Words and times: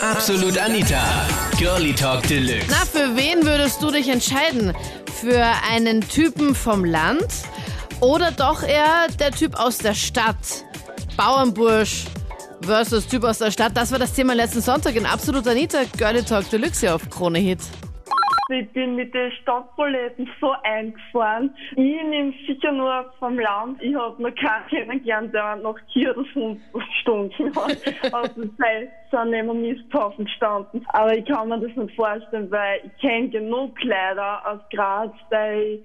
Absolut 0.00 0.58
Anita. 0.58 1.02
Girlie 1.58 1.92
Talk 1.92 2.26
Deluxe. 2.26 2.66
Na, 2.68 2.84
für 2.84 3.16
wen 3.16 3.44
würdest 3.44 3.82
du 3.82 3.90
dich 3.90 4.08
entscheiden? 4.08 4.72
Für 5.20 5.44
einen 5.70 6.00
Typen 6.00 6.54
vom 6.54 6.84
Land 6.84 7.26
oder 8.00 8.30
doch 8.30 8.62
eher 8.62 9.06
der 9.18 9.30
Typ 9.30 9.58
aus 9.58 9.78
der 9.78 9.94
Stadt? 9.94 10.64
Bauernbursch 11.16 12.04
versus 12.62 13.06
Typ 13.06 13.24
aus 13.24 13.38
der 13.38 13.50
Stadt. 13.50 13.76
Das 13.76 13.92
war 13.92 13.98
das 13.98 14.12
Thema 14.12 14.34
letzten 14.34 14.62
Sonntag 14.62 14.96
in 14.96 15.06
Absolut 15.06 15.46
Anita. 15.46 15.80
Girlie 15.96 16.24
Talk 16.24 16.48
Deluxe 16.50 16.80
hier 16.80 16.94
auf 16.94 17.08
Krone 17.10 17.38
Hit. 17.38 17.60
Ich 18.52 18.68
bin 18.72 18.96
mit 18.96 19.14
den 19.14 19.32
Stadtbuletten 19.32 20.28
so 20.40 20.52
eingefahren. 20.62 21.54
Ich 21.72 21.76
nehme 21.76 22.34
sicher 22.46 22.72
nur 22.72 23.12
vom 23.18 23.38
Land. 23.38 23.82
Ich 23.82 23.94
habe 23.94 24.22
noch 24.22 24.34
keinen 24.34 24.66
kennengelernt, 24.68 25.32
der 25.32 25.56
nach 25.56 25.76
vier 25.92 26.16
oder 26.16 26.26
fünf 26.32 26.60
Stunden 27.00 27.54
hat. 27.56 28.12
Aus 28.12 28.34
der 28.34 28.56
Zeit 28.56 28.90
sind 29.10 29.30
neben 29.30 29.62
Misthaufen 29.62 30.26
gestanden. 30.26 30.84
Aber 30.88 31.16
ich 31.16 31.24
kann 31.24 31.48
mir 31.48 31.60
das 31.60 31.74
nicht 31.76 31.94
vorstellen, 31.96 32.50
weil 32.50 32.80
ich 32.84 33.00
kenne 33.00 33.30
genug 33.30 33.74
Kleider 33.76 34.46
aus 34.46 34.60
Graz, 34.70 35.12
die 35.30 35.82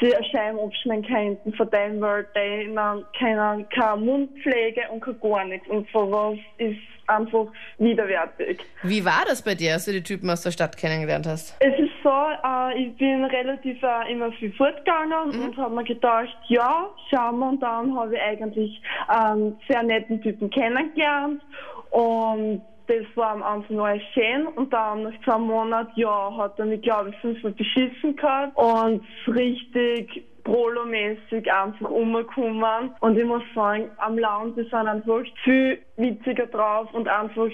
sie 0.00 0.14
eine 0.14 0.24
Scheibe 0.26 0.62
abschneiden 0.62 1.06
könnten 1.06 1.54
von 1.54 1.70
dem 1.70 2.00
Welt, 2.00 2.28
die 2.34 2.64
ihnen 2.64 3.04
keine, 3.18 3.66
keine 3.74 4.00
Mundpflege 4.00 4.82
und 4.90 5.00
kein 5.00 5.20
gar 5.20 5.44
nichts. 5.44 5.68
Und 5.68 5.88
sowas 5.92 6.38
ist 6.58 6.78
einfach 7.06 7.46
widerwärtig. 7.78 8.60
Wie 8.82 9.04
war 9.04 9.24
das 9.26 9.42
bei 9.42 9.54
dir, 9.54 9.74
als 9.74 9.84
du 9.84 9.92
die 9.92 10.02
Typen 10.02 10.30
aus 10.30 10.42
der 10.42 10.52
Stadt 10.52 10.76
kennengelernt 10.76 11.26
hast? 11.26 11.56
Es 11.60 11.78
ist 11.78 11.89
so, 12.02 12.10
äh, 12.10 12.82
ich 12.82 12.96
bin 12.96 13.24
relativ 13.24 13.82
äh, 13.82 14.12
immer 14.12 14.32
viel 14.32 14.52
fortgegangen 14.52 15.30
Mhm. 15.30 15.44
und 15.44 15.56
habe 15.56 15.74
mir 15.74 15.84
gedacht, 15.84 16.36
ja, 16.48 16.88
schauen 17.10 17.38
wir. 17.38 17.48
Und 17.48 17.62
dann 17.62 17.96
habe 17.96 18.14
ich 18.14 18.20
eigentlich 18.22 18.82
einen 19.08 19.58
sehr 19.68 19.82
netten 19.82 20.20
Typen 20.22 20.50
kennengelernt. 20.50 21.42
Und 21.90 22.62
das 22.86 23.04
war 23.14 23.30
am 23.30 23.42
Anfang 23.42 23.80
alles 23.80 24.02
schön. 24.14 24.46
Und 24.46 24.72
dann 24.72 25.04
nach 25.04 25.20
zwei 25.24 25.38
Monaten, 25.38 25.92
ja, 25.94 26.36
hat 26.36 26.58
er 26.58 26.66
mich, 26.66 26.82
glaube 26.82 27.10
ich, 27.10 27.16
fünfmal 27.16 27.52
beschissen 27.52 28.16
gehabt. 28.16 28.56
Und 28.56 29.04
richtig 29.26 30.24
prolomäßig 30.44 31.52
einfach 31.52 31.90
umgekommen. 31.90 32.90
Und 33.00 33.18
ich 33.18 33.24
muss 33.24 33.42
sagen, 33.54 33.90
am 33.98 34.18
Land, 34.18 34.56
die 34.56 34.62
sind 34.62 34.74
einfach 34.74 35.22
viel 35.44 35.78
witziger 35.96 36.46
drauf 36.46 36.92
und 36.92 37.08
einfach 37.08 37.50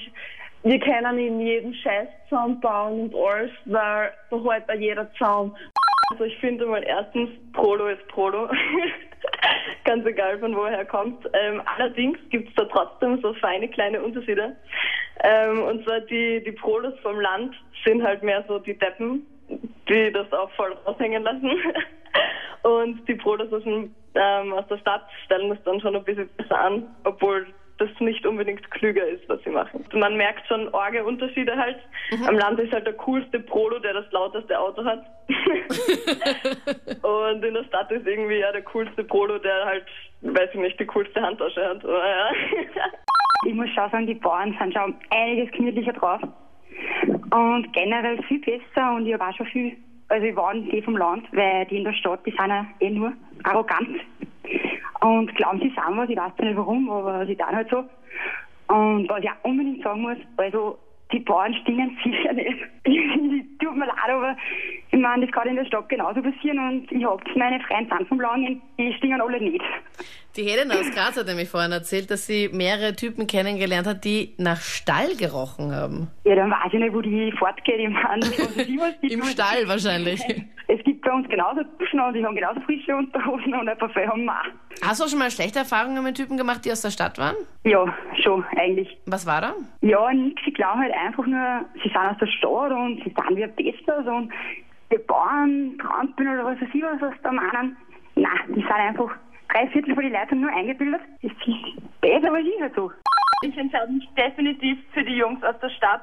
wir 0.66 0.80
können 0.80 1.18
in 1.18 1.40
jeden 1.40 1.74
Scheiß 1.74 2.08
zusammenbauen 2.28 3.02
und 3.02 3.14
alles, 3.14 3.52
weil 3.66 4.12
da 4.30 4.50
hält 4.50 4.68
auch 4.68 4.74
jeder 4.74 5.12
zusammen. 5.12 5.56
Also 6.10 6.24
ich 6.24 6.36
finde 6.38 6.66
mal 6.66 6.82
erstens, 6.82 7.30
Prolo 7.52 7.86
ist 7.86 8.06
Prolo. 8.08 8.48
Ganz 9.84 10.04
egal 10.04 10.40
von 10.40 10.56
woher 10.56 10.78
er 10.78 10.84
kommt. 10.84 11.24
Ähm, 11.34 11.62
allerdings 11.76 12.18
gibt 12.30 12.48
es 12.48 12.54
da 12.56 12.64
trotzdem 12.64 13.20
so 13.22 13.32
feine 13.34 13.68
kleine 13.68 14.02
Unterschiede. 14.02 14.56
Ähm, 15.22 15.62
und 15.62 15.84
zwar 15.84 16.00
die, 16.00 16.42
die 16.44 16.52
Prolos 16.52 16.94
vom 17.00 17.20
Land 17.20 17.54
sind 17.84 18.02
halt 18.02 18.24
mehr 18.24 18.44
so 18.48 18.58
die 18.58 18.76
Deppen, 18.76 19.24
die 19.88 20.10
das 20.10 20.32
auch 20.32 20.50
voll 20.52 20.76
raushängen 20.84 21.22
lassen. 21.22 21.50
Und 22.62 23.06
die 23.06 23.14
Prolos 23.14 23.52
aus, 23.52 23.62
dem, 23.62 23.94
ähm, 24.14 24.52
aus 24.52 24.66
der 24.68 24.78
Stadt 24.78 25.06
stellen 25.24 25.50
das 25.50 25.62
dann 25.64 25.80
schon 25.80 25.94
ein 25.94 26.02
bisschen 26.02 26.28
besser 26.36 26.58
an, 26.58 26.88
obwohl 27.04 27.46
das 27.78 27.90
nicht 28.00 28.26
unbedingt 28.26 28.70
klüger 28.70 29.06
ist, 29.06 29.28
was 29.28 29.42
sie 29.42 29.50
machen. 29.50 29.84
Man 29.92 30.16
merkt 30.16 30.46
schon 30.48 30.72
arge 30.74 31.04
Unterschiede 31.04 31.56
halt. 31.56 31.76
Am 32.26 32.36
Land 32.36 32.58
ist 32.58 32.72
halt 32.72 32.86
der 32.86 32.94
coolste 32.94 33.38
Prolo, 33.40 33.78
der 33.78 33.92
das 33.94 34.10
lauteste 34.12 34.58
Auto 34.58 34.84
hat. 34.84 35.04
Und 37.02 37.44
in 37.44 37.54
der 37.54 37.64
Stadt 37.64 37.90
ist 37.90 38.06
irgendwie 38.06 38.38
ja 38.38 38.52
der 38.52 38.62
coolste 38.62 39.04
Prolo, 39.04 39.38
der 39.38 39.66
halt, 39.66 39.84
weiß 40.22 40.50
ich 40.52 40.60
nicht, 40.60 40.80
die 40.80 40.86
coolste 40.86 41.20
Handtasche 41.20 41.68
hat. 41.68 41.84
Aber, 41.84 42.08
ja. 42.08 42.30
Ich 43.44 43.54
muss 43.54 43.68
schon 43.70 43.90
sagen, 43.90 44.06
die 44.06 44.14
Bauern 44.14 44.56
sind 44.58 44.72
schon 44.72 44.94
einiges 45.10 45.52
gemütlicher 45.52 45.92
drauf. 45.92 46.20
Und 47.30 47.72
generell 47.72 48.22
viel 48.24 48.40
besser 48.40 48.94
und 48.94 49.06
ich 49.06 49.14
habe 49.14 49.26
auch 49.26 49.36
schon 49.36 49.46
viel, 49.46 49.76
also 50.08 50.26
ich 50.26 50.34
war 50.36 50.54
die 50.54 50.82
vom 50.82 50.96
Land, 50.96 51.26
weil 51.32 51.66
die 51.66 51.78
in 51.78 51.84
der 51.84 51.92
Stadt, 51.92 52.24
die 52.24 52.30
sind 52.30 52.48
ja 52.48 52.66
eh 52.80 52.90
nur 52.90 53.12
arrogant. 53.44 54.00
Und 55.06 55.34
glauben, 55.36 55.60
sie 55.60 55.68
sind 55.68 55.96
was, 55.96 56.08
ich 56.08 56.16
weiß 56.16 56.32
nicht 56.40 56.56
warum, 56.56 56.90
aber 56.90 57.24
sie 57.26 57.36
tun 57.36 57.46
halt 57.46 57.70
so. 57.70 57.84
Und 58.68 59.08
was 59.08 59.22
ich 59.22 59.30
auch 59.30 59.44
unbedingt 59.44 59.82
sagen 59.84 60.02
muss, 60.02 60.18
also 60.36 60.78
die 61.12 61.20
Bauern 61.20 61.54
stingen 61.62 61.96
sicher 62.04 62.32
nicht. 62.32 62.58
Tut 63.62 63.76
mir 63.76 63.86
leid, 63.86 64.10
aber 64.10 64.36
ich 64.90 64.98
meine, 64.98 65.24
das 65.24 65.32
kann 65.32 65.48
in 65.48 65.54
der 65.54 65.64
Stadt 65.64 65.88
genauso 65.88 66.20
passieren 66.22 66.58
und 66.58 66.90
ich 66.90 67.04
hab 67.04 67.22
meine 67.36 67.60
Freunde 67.60 67.94
sind 67.96 68.08
vom 68.08 68.20
die 68.78 68.94
stingen 68.94 69.20
alle 69.20 69.40
nicht. 69.40 69.62
Die 70.36 70.42
Helena 70.42 70.74
aus 70.74 70.90
Graz 70.90 71.16
hat 71.16 71.26
nämlich 71.26 71.48
vorhin 71.48 71.72
erzählt, 71.72 72.10
dass 72.10 72.26
sie 72.26 72.50
mehrere 72.52 72.94
Typen 72.96 73.26
kennengelernt 73.28 73.86
hat, 73.86 74.04
die 74.04 74.34
nach 74.38 74.60
Stall 74.60 75.14
gerochen 75.16 75.72
haben. 75.72 76.08
Ja, 76.24 76.34
dann 76.34 76.50
weiß 76.50 76.72
ich 76.72 76.80
nicht, 76.80 76.92
wo 76.92 77.00
die 77.00 77.32
fortgeht. 77.38 77.78
Ich 77.78 77.88
meine, 77.88 78.26
Im. 79.02 79.22
Stall 79.22 79.68
wahrscheinlich. 79.68 80.20
Bei 81.06 81.12
uns 81.12 81.28
genauso 81.28 81.62
Duschen 81.78 82.00
und 82.00 82.14
die 82.14 82.26
haben 82.26 82.34
genauso 82.34 82.58
frische 82.62 82.96
Unterhosen 82.96 83.54
und 83.54 83.68
ein 83.68 83.78
Parfum 83.78 84.06
haben 84.08 84.24
wir 84.24 84.32
auch. 84.32 84.82
Hast 84.82 85.00
du 85.00 85.08
schon 85.08 85.20
mal 85.20 85.30
schlechte 85.30 85.60
Erfahrungen 85.60 86.02
mit 86.02 86.16
Typen 86.16 86.36
gemacht, 86.36 86.64
die 86.64 86.72
aus 86.72 86.82
der 86.82 86.90
Stadt 86.90 87.16
waren? 87.16 87.36
Ja, 87.62 87.86
schon, 88.24 88.44
eigentlich. 88.56 88.98
Was 89.06 89.24
war 89.24 89.40
da? 89.40 89.54
Ja, 89.82 90.12
nix. 90.12 90.42
Sie 90.44 90.52
glauben 90.52 90.80
halt 90.80 90.92
einfach 90.92 91.24
nur, 91.24 91.64
sie 91.74 91.88
sind 91.90 91.96
aus 91.96 92.18
der 92.18 92.26
Stadt 92.26 92.72
und 92.72 92.96
sie 93.04 93.14
sind 93.14 93.36
wie 93.36 93.70
besser. 93.70 94.02
So, 94.02 94.10
und 94.10 94.32
die 94.92 94.98
Bauern, 94.98 95.78
Trampeln 95.78 96.28
oder 96.28 96.44
was 96.44 96.60
weiß 96.60 96.70
ich, 96.74 96.82
was 96.82 96.98
sie 96.98 97.22
da 97.22 97.30
meinen. 97.30 97.76
Nein, 98.16 98.40
die 98.48 98.62
sind 98.62 98.72
einfach, 98.72 99.10
drei 99.52 99.68
Viertel 99.68 99.94
von 99.94 100.02
den 100.02 100.12
Leuten 100.12 100.40
nur 100.40 100.50
eingebildet. 100.50 101.02
Das 101.22 101.30
ist 101.30 102.00
besser, 102.00 102.26
aber 102.26 102.40
es 102.40 102.46
ist 102.48 102.60
halt 102.60 102.74
so. 102.74 102.90
Ich 103.42 103.56
entscheide 103.56 103.92
mich 103.92 104.08
definitiv 104.16 104.78
für 104.94 105.04
die 105.04 105.16
Jungs 105.16 105.42
aus 105.42 105.56
der 105.60 105.68
Stadt, 105.70 106.00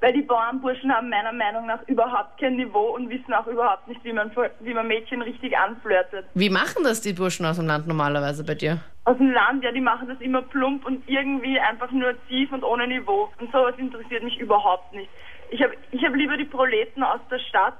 weil 0.00 0.12
die 0.12 0.22
Bauernburschen 0.22 0.92
haben 0.92 1.08
meiner 1.08 1.32
Meinung 1.32 1.66
nach 1.66 1.80
überhaupt 1.88 2.38
kein 2.38 2.56
Niveau 2.56 2.94
und 2.94 3.08
wissen 3.08 3.32
auch 3.32 3.46
überhaupt 3.46 3.88
nicht, 3.88 4.04
wie 4.04 4.12
man, 4.12 4.30
wie 4.60 4.74
man 4.74 4.86
Mädchen 4.86 5.22
richtig 5.22 5.56
anflirtet. 5.56 6.26
Wie 6.34 6.50
machen 6.50 6.84
das 6.84 7.00
die 7.00 7.14
Burschen 7.14 7.46
aus 7.46 7.56
dem 7.56 7.66
Land 7.66 7.86
normalerweise 7.86 8.44
bei 8.44 8.54
dir? 8.54 8.80
Aus 9.06 9.16
dem 9.16 9.32
Land, 9.32 9.64
ja, 9.64 9.72
die 9.72 9.80
machen 9.80 10.08
das 10.08 10.20
immer 10.20 10.42
plump 10.42 10.84
und 10.84 11.08
irgendwie 11.08 11.58
einfach 11.58 11.90
nur 11.90 12.14
tief 12.28 12.52
und 12.52 12.62
ohne 12.62 12.86
Niveau. 12.86 13.30
Und 13.40 13.50
sowas 13.50 13.74
interessiert 13.78 14.22
mich 14.22 14.38
überhaupt 14.38 14.92
nicht. 14.92 15.08
Ich 15.50 15.62
habe 15.62 15.74
ich 15.90 16.04
hab 16.04 16.14
lieber 16.14 16.36
die 16.36 16.44
Proleten 16.44 17.02
aus 17.02 17.20
der 17.30 17.38
Stadt, 17.38 17.78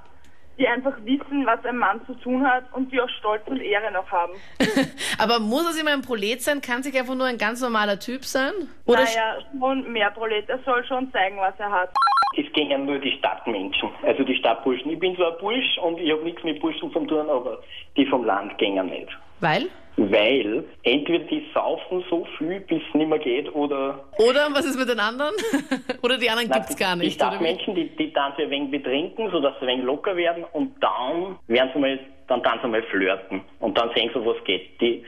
die 0.59 0.69
einfach 0.69 0.95
wissen, 1.05 1.47
was 1.47 1.65
ein 1.65 1.79
Mann 1.79 2.01
zu 2.07 2.15
tun 2.15 2.47
hat 2.47 2.65
und 2.73 2.93
die 2.93 3.01
auch 3.01 3.09
Stolz 3.19 3.43
und 3.47 3.61
Ehre 3.61 3.91
noch 3.93 4.11
haben. 4.11 4.33
Aber 5.19 5.41
muss 5.41 5.69
es 5.69 5.81
immer 5.81 5.93
ein 5.93 6.03
Prolet 6.03 6.43
sein? 6.43 6.61
Kann 6.61 6.83
sich 6.83 6.99
einfach 6.99 7.15
nur 7.15 7.27
ein 7.27 7.39
ganz 7.39 7.61
normaler 7.61 7.99
Typ 7.99 8.25
sein? 8.25 8.53
Oder 8.87 9.05
naja, 9.05 9.39
schon 9.59 9.93
mehr 9.93 10.11
Prolet. 10.11 10.49
Er 10.49 10.61
soll 10.65 10.85
schon 10.85 11.11
zeigen, 11.13 11.39
was 11.39 11.55
er 11.59 11.71
hat. 11.71 11.91
Es 12.37 12.53
gingen 12.53 12.87
nur 12.87 12.99
die 12.99 13.13
Stadtmenschen, 13.19 13.91
also 14.03 14.25
die 14.25 14.35
Stadtburschen. 14.37 14.91
Ich 14.91 14.99
bin 14.99 15.15
zwar 15.15 15.33
Bursch 15.39 15.79
und 15.79 16.01
ich 16.01 16.11
habe 16.11 16.25
nichts 16.25 16.43
mit 16.43 16.61
Burschen 16.61 16.93
zu 16.93 17.01
tun, 17.07 17.31
aber 17.31 17.61
die 17.97 18.07
vom 18.07 18.25
Land 18.25 18.59
gingen 18.59 18.87
nicht. 18.87 19.09
Weil? 19.45 19.69
Weil 19.97 20.65
entweder 20.83 21.25
die 21.27 21.47
saufen 21.55 22.05
so 22.11 22.27
viel, 22.37 22.59
bis 22.61 22.83
es 22.89 22.95
nicht 22.95 23.09
mehr 23.09 23.21
geht, 23.21 23.55
oder 23.55 24.05
Oder 24.19 24.49
was 24.53 24.65
ist 24.65 24.77
mit 24.77 24.89
den 24.89 24.99
anderen? 24.99 25.35
oder 26.03 26.19
die 26.19 26.29
anderen 26.29 26.49
Nein, 26.49 26.61
gibt's 26.63 26.77
gar 26.77 26.97
nicht? 26.97 27.21
Oder 27.21 27.31
wie? 27.31 27.35
Stadtmenschen, 27.37 27.75
die, 27.77 27.89
die 27.97 28.13
dann 28.13 28.33
ein 28.33 28.51
wenig 28.51 28.71
betrinken, 28.73 29.31
sodass 29.31 29.55
sie 29.61 29.67
ein 29.67 29.69
wenig 29.69 29.85
locker 29.85 30.17
werden 30.17 30.45
und 30.53 30.75
dann 30.83 31.39
werden 31.47 31.71
sie 31.73 31.79
mal, 31.79 32.01
dann 32.27 32.43
dann 32.43 32.59
sie 32.61 32.69
mal 32.69 32.83
flirten 32.85 33.43
und 33.61 33.79
dann 33.79 33.91
sehen 33.95 34.11
sie, 34.13 34.27
was 34.27 34.43
geht. 34.45 34.81
Die, 34.81 35.05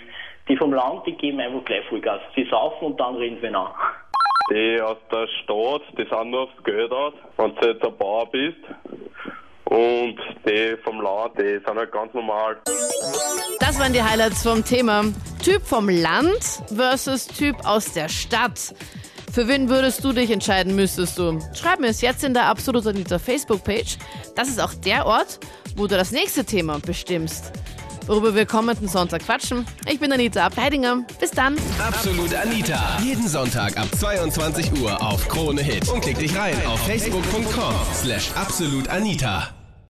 die 0.49 0.57
vom 0.57 0.73
Land, 0.73 1.05
die 1.07 1.13
geben 1.13 1.41
einfach 1.41 1.65
gleich 1.65 1.85
Vollgas. 1.87 2.21
Sie 2.37 2.45
saufen 2.45 2.87
und 2.87 3.01
dann 3.01 3.17
reden 3.17 3.39
sie 3.41 3.49
an. 3.49 3.73
Die 4.51 4.81
aus 4.81 4.99
der 5.11 5.27
Stadt, 5.43 5.83
die 5.99 6.05
sind 6.05 6.31
nur 6.31 6.43
aufs 6.43 6.65
Geld 6.65 6.93
aus, 6.93 7.15
wenn 7.37 7.57
du 7.57 7.67
jetzt 7.67 7.85
ein 7.85 7.97
Bauer 7.97 8.31
bist. 8.31 8.59
Und 9.71 10.16
die 10.47 10.77
vom 10.84 11.00
Land, 11.00 11.38
die 11.38 11.60
sind 11.65 11.77
halt 11.77 11.91
ganz 11.91 12.15
normal. 12.15 12.56
Das 13.59 13.78
waren 13.81 13.93
die 13.93 14.03
Highlights 14.03 14.43
vom 14.43 14.65
Thema. 14.65 15.04
Typ 15.43 15.62
vom 15.62 15.88
Land 15.88 16.62
versus 16.75 17.27
Typ 17.27 17.56
aus 17.66 17.93
der 17.93 18.09
Stadt. 18.09 18.75
Für 19.32 19.49
wen 19.49 19.69
würdest 19.69 20.03
du 20.05 20.12
dich 20.12 20.31
entscheiden, 20.31 20.76
müsstest 20.76 21.19
du? 21.19 21.41
Schreib 21.53 21.81
mir 21.81 21.88
es 21.88 22.00
jetzt 22.00 22.25
in 22.25 22.32
der 22.32 22.47
Absolut 22.47 22.87
Anita 22.87 23.19
Facebook-Page. 23.19 23.99
Das 24.35 24.49
ist 24.49 24.61
auch 24.61 24.73
der 24.73 25.05
Ort, 25.05 25.41
wo 25.76 25.87
du 25.87 25.96
das 25.96 26.11
nächste 26.11 26.44
Thema 26.44 26.79
bestimmst. 26.79 27.52
Worüber 28.06 28.35
wir 28.35 28.47
kommenden 28.47 28.88
Sonntag 28.88 29.25
quatschen. 29.25 29.67
Ich 29.91 29.99
bin 29.99 30.12
Anita 30.12 30.44
Ableidinger. 30.44 31.05
Bis 31.20 31.31
dann. 31.31 31.56
Absolut 31.79 32.35
Anita. 32.35 32.99
Jeden 33.03 33.29
Sonntag 33.29 33.76
ab 33.76 33.88
22 33.99 34.81
Uhr 34.81 35.00
auf 35.03 35.29
Krone 35.29 35.62
Hit. 35.62 35.88
Und 35.88 36.00
klick 36.00 36.19
dich 36.19 36.37
rein 36.37 36.55
auf 36.67 36.81
facebook.com 36.87 37.75
slash 37.94 38.31
absolutanita. 38.35 39.49